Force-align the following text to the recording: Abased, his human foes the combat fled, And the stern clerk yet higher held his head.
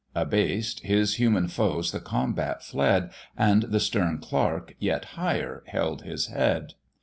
Abased, 0.15 0.79
his 0.79 1.17
human 1.19 1.47
foes 1.47 1.91
the 1.91 1.99
combat 1.99 2.63
fled, 2.63 3.11
And 3.37 3.61
the 3.61 3.79
stern 3.79 4.17
clerk 4.17 4.73
yet 4.79 5.05
higher 5.13 5.61
held 5.67 6.01
his 6.01 6.25
head. 6.25 6.73